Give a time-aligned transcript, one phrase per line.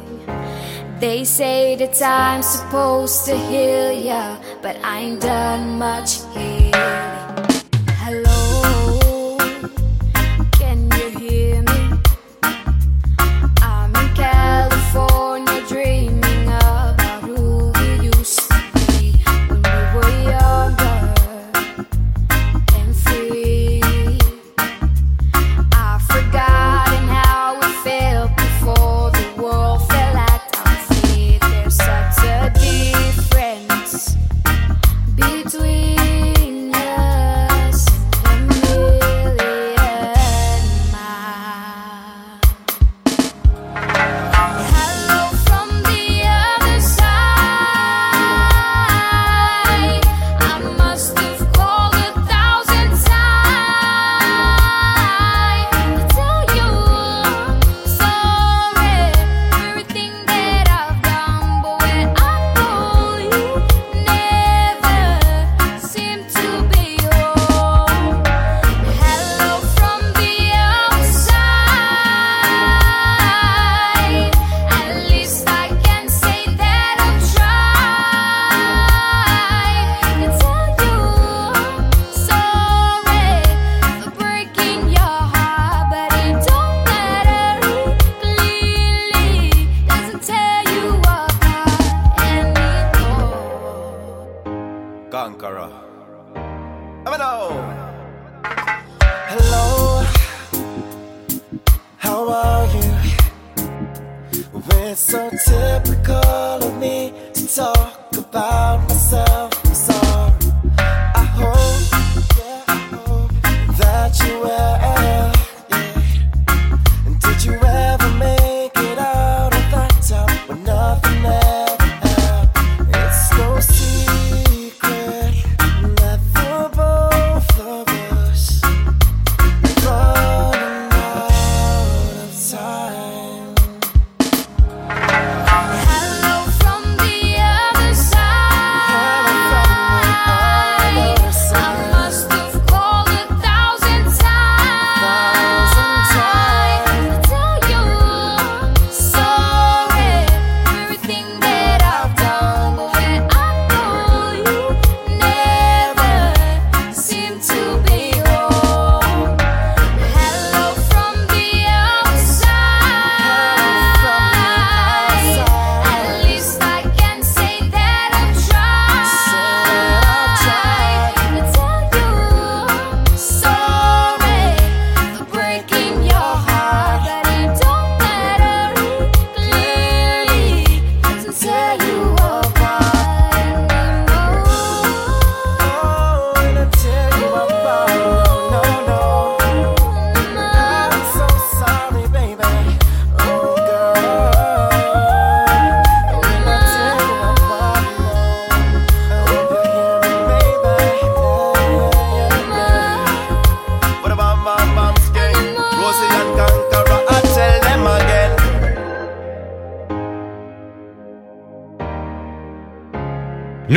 [0.99, 6.56] They say that time's supposed to heal ya, but I ain't done much here.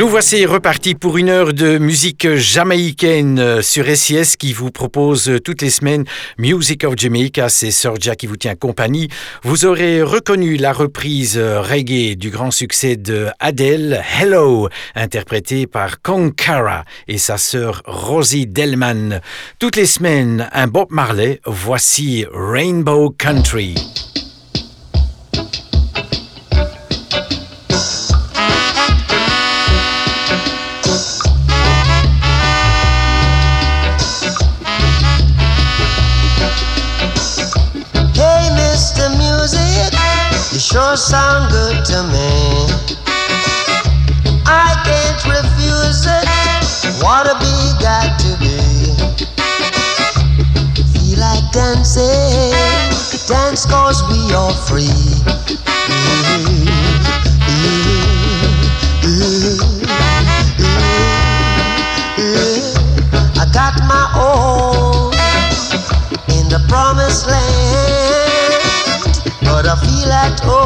[0.01, 5.29] Nous voici repartis pour une heure de musique jamaïcaine euh, sur SIS qui vous propose
[5.29, 6.05] euh, toutes les semaines
[6.39, 7.49] Music of Jamaica.
[7.49, 9.09] C'est Sorja qui vous tient compagnie.
[9.43, 16.01] Vous aurez reconnu la reprise euh, reggae du grand succès de Adele, Hello, interprétée par
[16.01, 19.21] Konkara et sa sœur Rosie Delman.
[19.59, 23.75] Toutes les semaines, un Bob Marley, voici Rainbow Country.
[40.91, 42.67] don't sound good to me.
[44.45, 46.27] I can't refuse it.
[47.01, 48.59] What to be got to be.
[50.91, 52.51] Feel like dancing.
[53.25, 54.91] Dance cause we are free.
[63.39, 65.13] I got my own
[66.35, 68.61] in the promised land,
[69.41, 70.60] but I feel at home.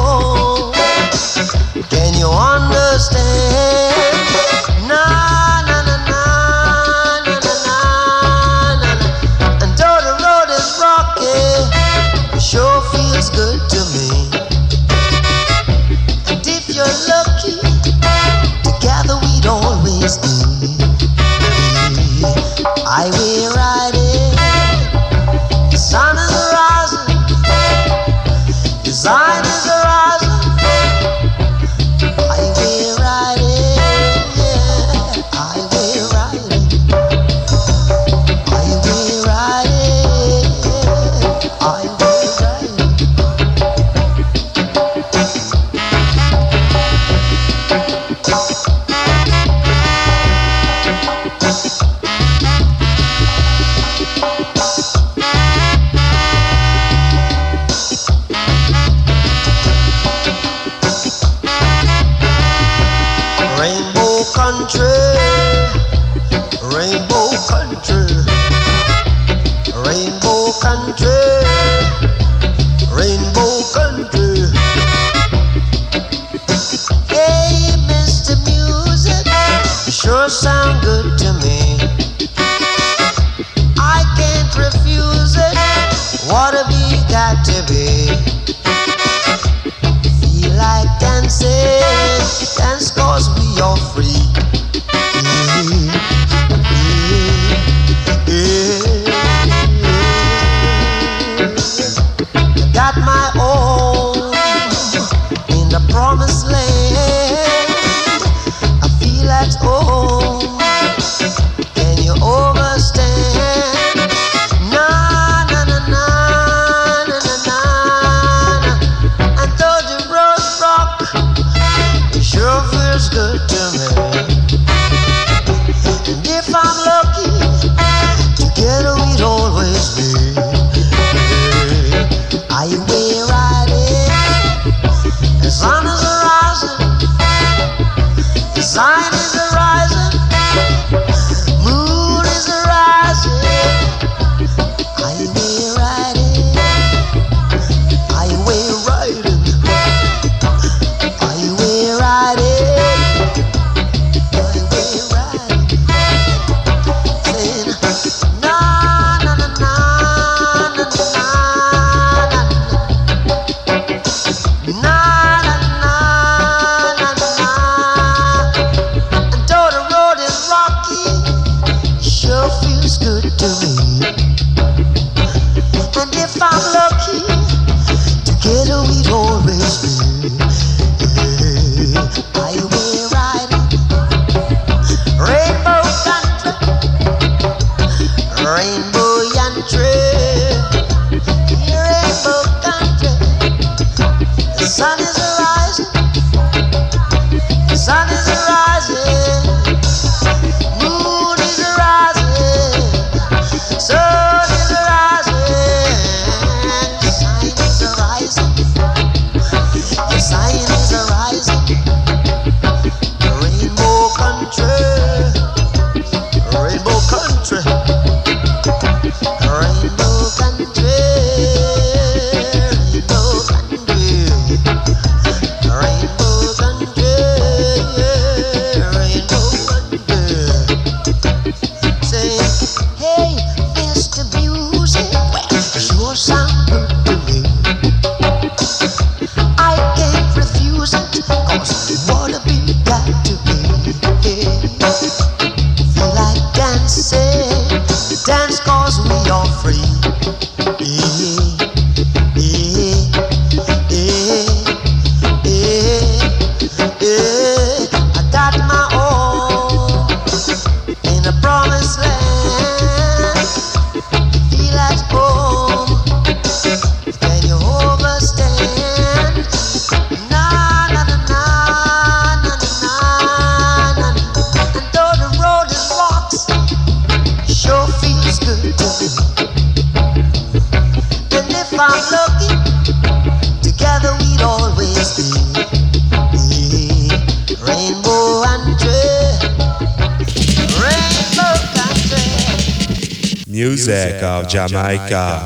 [294.61, 295.44] Music of Jamaica.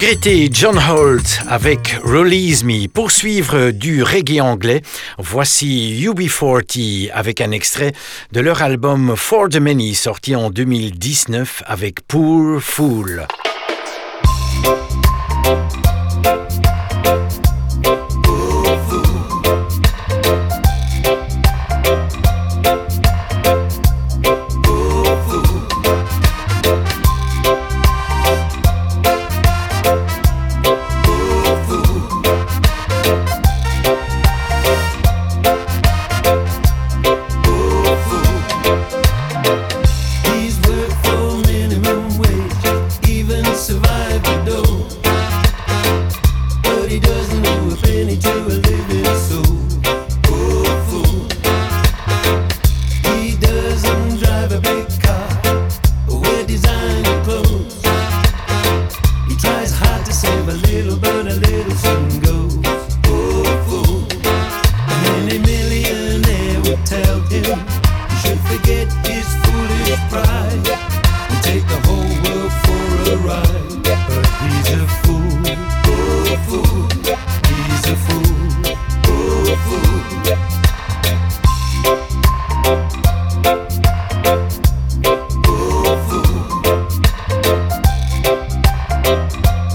[0.00, 2.88] Regretté John Holt avec Release Me.
[2.88, 4.80] Poursuivre du reggae anglais,
[5.18, 7.92] voici UB40 avec un extrait
[8.32, 13.26] de leur album For the Many sorti en 2019 avec Poor Fool.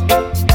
[0.07, 0.54] Thank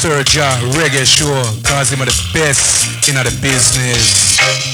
[0.00, 4.69] Sir John Reggae sure, cause him are the best in the business.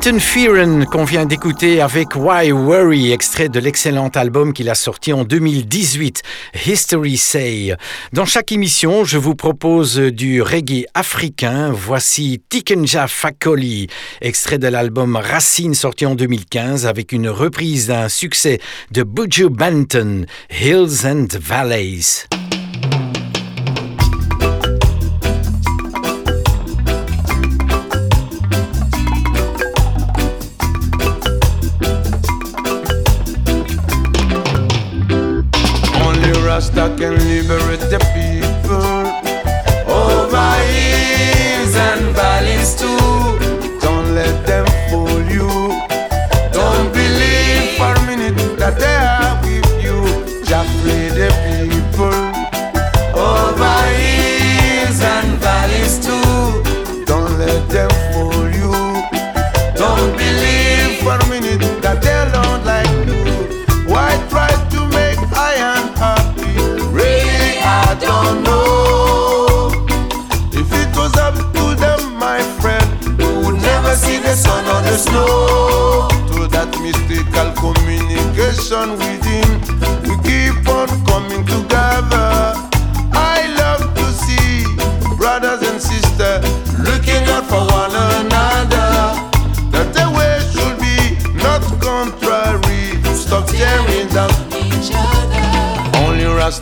[0.00, 5.12] Clinton Fearon qu'on vient d'écouter avec Why Worry, extrait de l'excellent album qu'il a sorti
[5.12, 6.20] en 2018,
[6.66, 7.76] History Say.
[8.12, 11.70] Dans chaque émission, je vous propose du reggae africain.
[11.70, 13.86] Voici Tikenja Fakoli,
[14.20, 18.58] extrait de l'album Racine sorti en 2015 avec une reprise d'un succès
[18.90, 22.26] de Buju Banton, Hills and Valleys.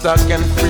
[0.02, 0.61] stuck in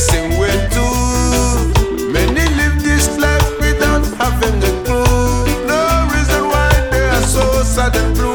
[0.00, 2.10] Same way too.
[2.10, 5.66] Many live this life without having a clue.
[5.66, 8.29] No reason why they are so sad and blue.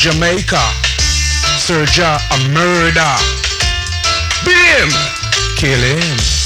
[0.00, 0.56] Jamaica.
[1.58, 3.16] Sergio a murder.
[4.46, 4.88] Beat him.
[5.56, 6.39] Kill him.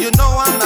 [0.00, 0.59] You know I'm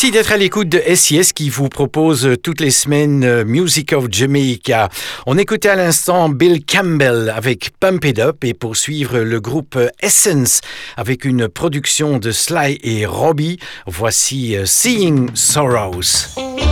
[0.00, 3.92] Merci d'être à l'écoute de SIS qui vous propose euh, toutes les semaines euh, Music
[3.92, 4.90] of Jamaica.
[5.26, 9.88] On écoutait à l'instant Bill Campbell avec Pump It Up et poursuivre le groupe euh,
[10.00, 10.60] Essence
[10.96, 13.58] avec une production de Sly et Robbie.
[13.88, 16.67] Voici Seeing Sorrows.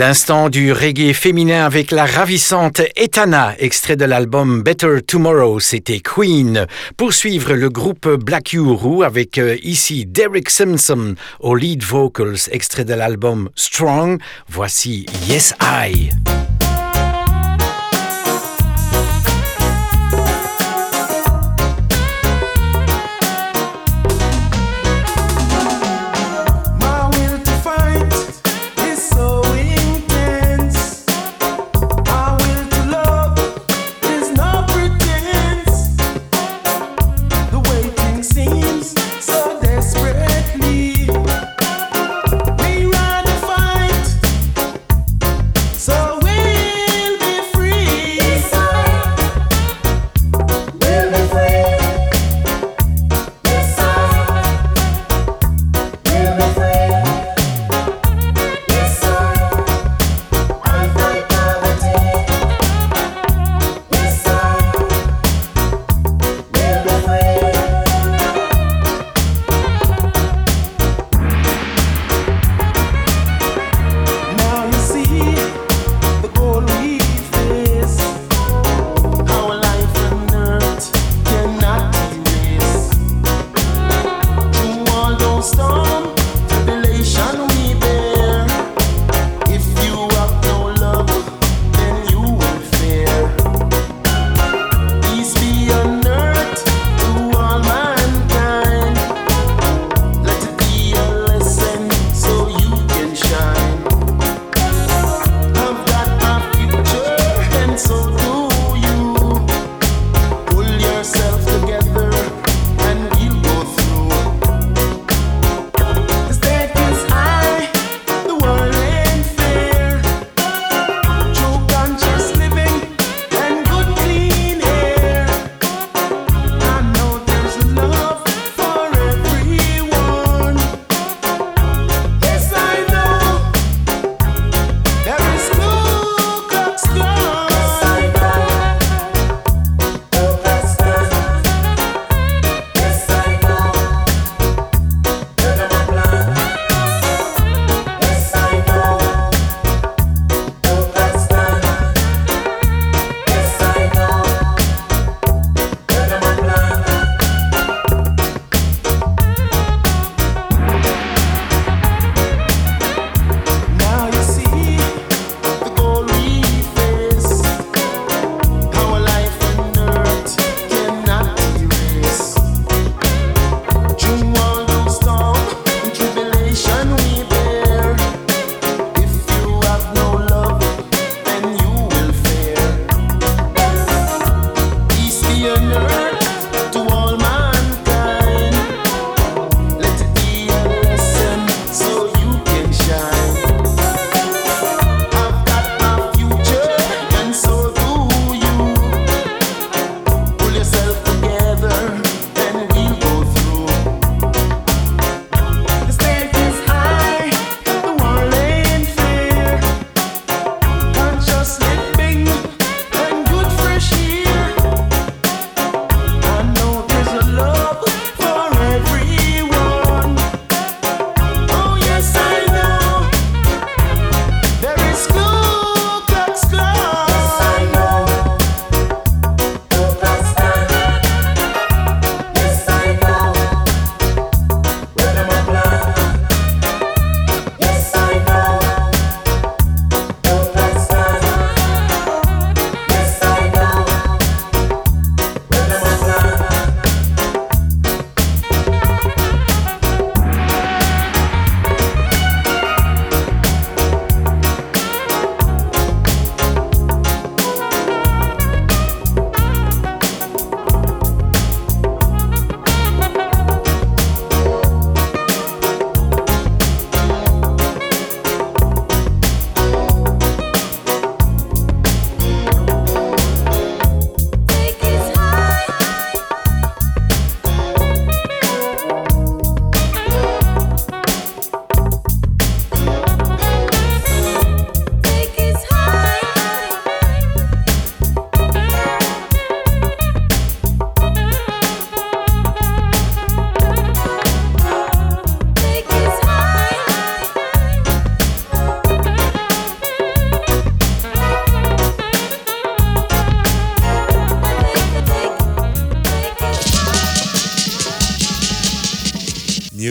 [0.00, 6.66] l'instant du reggae féminin avec la ravissante Etana, extrait de l'album Better Tomorrow, c'était Queen.
[6.96, 12.94] Poursuivre le groupe Black Uhuru avec euh, ici Derek Simpson au lead vocals, extrait de
[12.94, 14.18] l'album Strong.
[14.48, 16.08] Voici Yes I.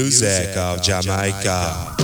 [0.04, 1.99] music of Jamaica.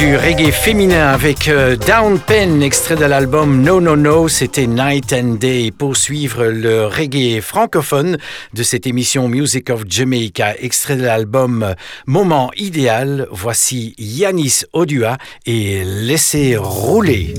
[0.00, 5.12] Du reggae féminin avec euh, Down Pen, extrait de l'album No No No, c'était Night
[5.12, 5.70] and Day.
[5.76, 8.16] Pour suivre le reggae francophone
[8.54, 11.74] de cette émission Music of Jamaica, extrait de l'album
[12.06, 17.34] Moment idéal, voici Yanis Odua et Laissez rouler.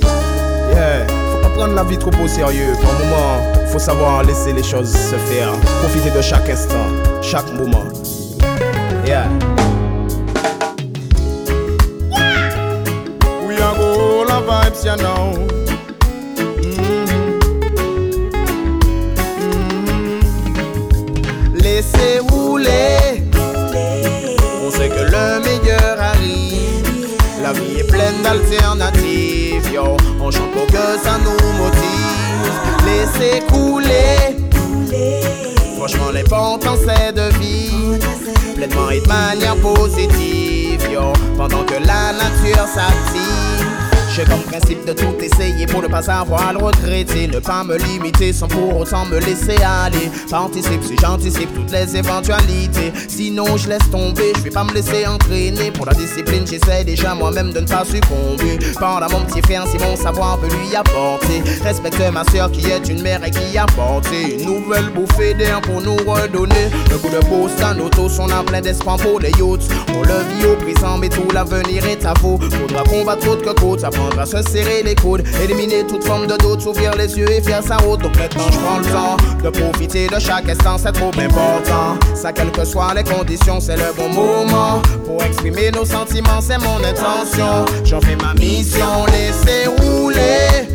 [0.71, 2.73] Yeah, faut pas prendre la vie trop au sérieux.
[2.79, 5.51] Par moment, faut savoir laisser les choses se faire.
[5.81, 6.87] Profiter de chaque instant,
[7.23, 7.85] chaque moment.
[9.07, 9.50] Yeah.
[14.83, 15.33] You know.
[21.53, 23.23] Laissez rouler.
[24.65, 27.17] On sait que le meilleur arrive.
[27.43, 29.97] La vie est pleine d'alternatives, yo.
[30.19, 32.47] On chante pour que ça nous motive.
[32.85, 34.37] Laissez couler.
[35.77, 38.05] Franchement, l'important c'est de vivre
[38.55, 41.13] pleinement et de manière positive, yo.
[41.37, 43.40] Pendant que la nature s'active.
[44.13, 47.27] J'ai comme principe de tout essayer pour ne pas savoir le regretter.
[47.27, 50.11] Ne pas me limiter sans pour autant me laisser aller.
[50.29, 52.91] Participe si j'anticipe toutes les éventualités.
[53.07, 55.71] Sinon, je laisse tomber, je vais pas me laisser entraîner.
[55.71, 58.59] Pour la discipline, j'essaie déjà moi-même de ne pas succomber.
[58.77, 61.41] Pendant mon petit frère, si mon savoir peut lui apporter.
[61.63, 65.61] Respecte ma soeur qui est une mère et qui a porté une nouvelle bouffée d'air
[65.61, 66.69] pour nous redonner.
[66.89, 69.69] Le coup de pouce à nos tous, on a plein d'espoir pour les youths.
[69.95, 72.37] On le vit au présent, mais tout l'avenir est à vous.
[72.59, 73.85] Faudra combattre autre que côte,
[74.19, 77.63] à se serrer les coudes, éliminer toute forme de doute, s'ouvrir les yeux et faire
[77.63, 78.01] sa route.
[78.01, 81.97] Donc maintenant, je prends le temps de profiter de chaque instant, c'est trop important.
[82.15, 86.59] Ça, quelles que soient les conditions, c'est le bon moment pour exprimer nos sentiments, c'est
[86.59, 87.65] mon intention.
[87.83, 90.67] J'en fais ma mission, laissez rouler.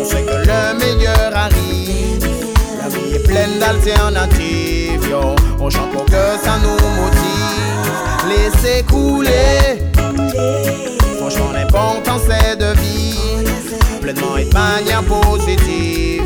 [0.00, 2.28] On sait que le meilleur arrive.
[2.82, 5.34] La vie est pleine d'alternatives, yo.
[5.60, 7.88] On chante pour que ça nous motive.
[8.28, 9.80] Laissez couler.
[11.26, 13.50] Franchement, l'important c'est de vivre
[14.02, 16.22] pleinement et de manière positive.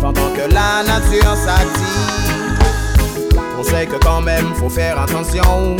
[0.00, 2.58] Pendant que la nature s'active.
[3.58, 5.76] On sait que quand même faut faire attention.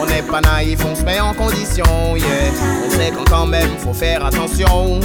[0.00, 2.52] On n'est pas naïf, on se met en condition, yeah.
[2.86, 5.00] On sait qu'on quand même faut faire attention.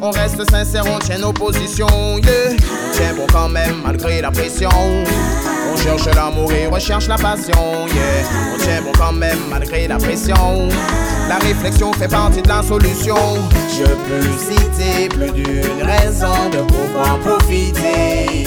[0.00, 2.50] On reste sincère, on tient nos positions, yeah.
[2.52, 4.70] On tient bon quand même malgré la pression.
[4.70, 8.54] On cherche l'amour et recherche la passion, yeah.
[8.54, 10.68] On tient bon quand même malgré la pression.
[11.28, 13.16] La réflexion fait partie de la solution.
[13.76, 18.46] Je peux citer plus d'une raison de pouvoir profiter.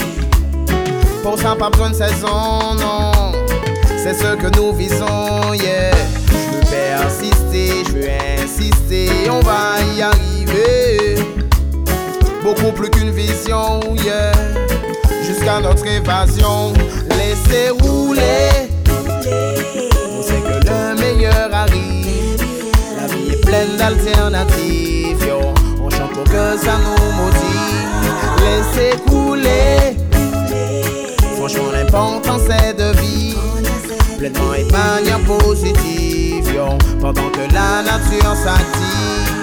[1.21, 3.33] Pour ça, pas besoin de saison, non.
[3.97, 5.91] C'est ce que nous visons, yeah.
[6.29, 8.09] Je veux persister, je veux
[8.41, 11.10] insister, on va y arriver.
[12.43, 14.31] Beaucoup plus qu'une vision, yeah.
[15.23, 16.73] Jusqu'à notre évasion,
[17.09, 18.69] laissez rouler.
[20.17, 22.43] On sait que le meilleur arrive.
[22.99, 25.31] La vie est pleine d'alternatives.
[25.83, 27.91] On chante pour que ça nous motive.
[28.41, 29.97] Laissez couler.
[31.37, 33.41] Franchement, l'important c'est de vivre
[34.17, 36.53] pleinement et de manière positive.
[36.99, 39.40] Pendant que la nature s'active.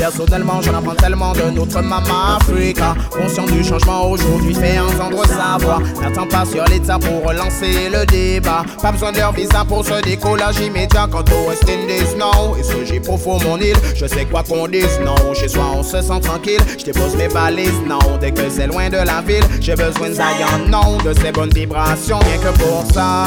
[0.00, 2.94] Personnellement, j'en apprends tellement de notre maman Africa.
[3.10, 5.78] Conscient du changement aujourd'hui, fait entendre sa voix.
[6.00, 8.64] N'attends pas sur l'état pour relancer le débat.
[8.80, 11.06] Pas besoin de leur visa pour ce décollage immédiat.
[11.12, 12.56] Quant au West Indies, non.
[12.56, 13.76] Et ce j'ai profond mon île.
[13.94, 15.34] Je sais quoi qu'on dise, non.
[15.34, 16.60] Chez soi, on se sent tranquille.
[16.78, 18.16] Je dépose mes valises, non.
[18.18, 20.96] Dès que c'est loin de la ville, j'ai besoin de non.
[21.04, 23.26] De ces bonnes vibrations, rien que pour ça.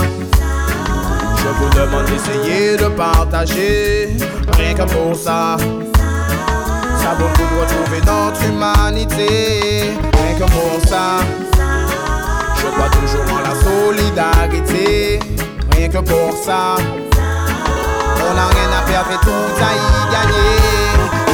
[1.38, 4.18] Je vous demande d'essayer de partager,
[4.58, 5.58] rien que pour ça.
[7.06, 11.20] Retrouver notre humanité, rien que pour ça.
[12.58, 15.20] Je crois toujours en la solidarité,
[15.72, 16.76] rien que pour ça.
[18.20, 20.56] On n'a rien à perdre et tout à y gagner.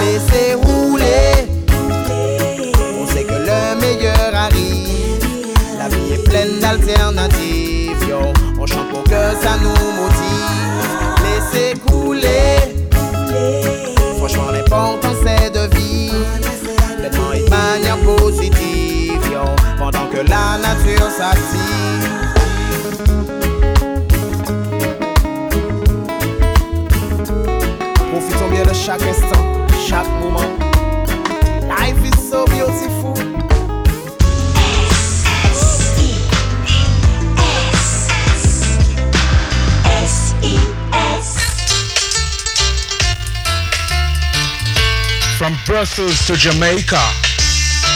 [0.03, 1.47] Laissez rouler,
[2.99, 5.23] on sait que le meilleur arrive.
[5.77, 8.15] La vie est pleine d'alternatives.
[8.59, 10.87] On chante pour que ça nous motive.
[11.23, 12.75] Laissez couler.
[14.17, 15.13] Franchement, l'important
[20.19, 22.09] que la nature s'active.
[28.11, 30.49] Profitons bien de chaque instant, chaque moment.
[31.67, 33.15] Life is so beautiful.
[45.37, 46.99] From Brussels to Jamaica,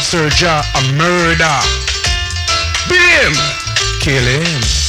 [0.01, 1.82] Serja a murder.
[2.89, 3.33] Beat him,
[3.99, 4.82] kill him.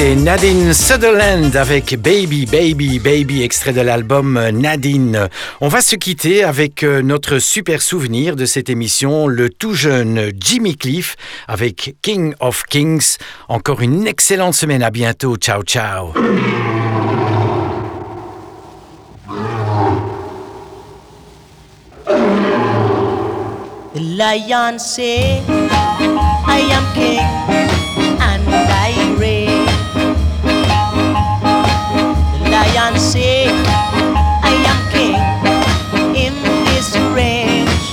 [0.00, 5.28] Nadine Sutherland avec Baby, Baby, Baby, extrait de l'album Nadine.
[5.60, 10.30] On va se quitter avec euh, notre super souvenir de cette émission, le tout jeune
[10.38, 11.16] Jimmy Cliff
[11.48, 13.16] avec King of Kings.
[13.48, 16.12] Encore une excellente semaine, à bientôt, ciao ciao.
[32.98, 35.14] Say, I am king
[36.16, 36.34] in
[36.66, 37.86] this range.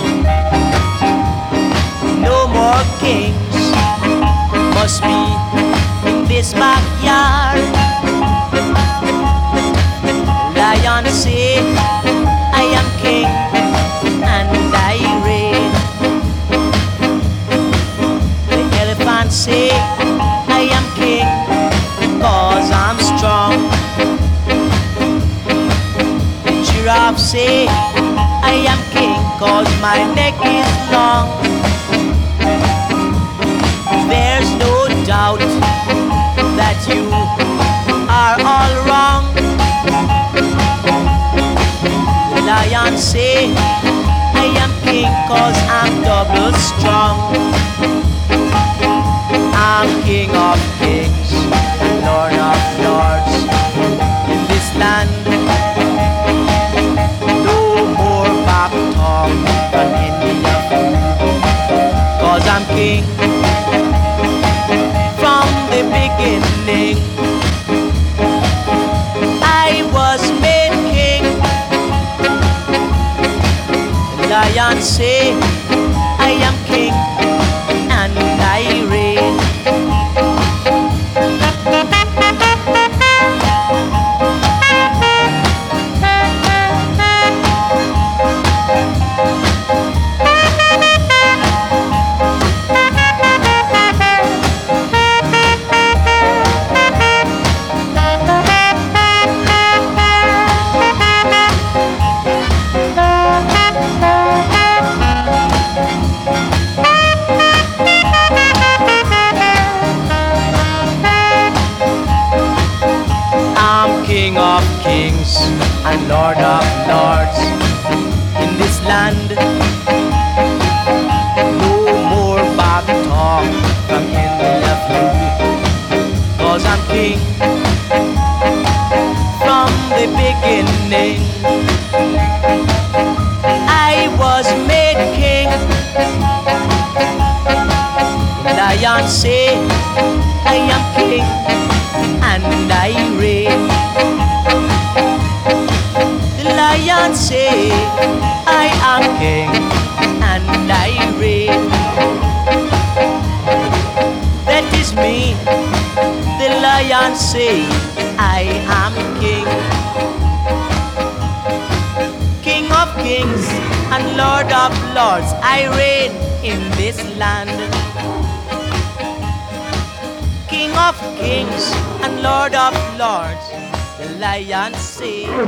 [2.19, 3.55] No more kings
[4.73, 7.84] must be in this backyard.
[27.05, 31.29] Giraffe say, I am king, cause my neck is long.
[34.09, 35.39] There's no doubt
[36.57, 37.05] that you
[38.09, 39.23] are all wrong.
[42.33, 43.53] The lion say,
[44.33, 47.17] I am king cause I'm double strong.
[49.53, 51.33] I'm king of kings,
[52.01, 53.35] lord of lords
[54.31, 55.34] in this land.
[66.25, 67.14] Beginning.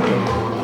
[0.00, 0.57] Kings and